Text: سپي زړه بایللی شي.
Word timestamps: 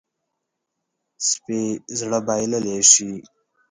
سپي 1.29 1.61
زړه 1.99 2.19
بایللی 2.27 2.77
شي. 2.91 3.11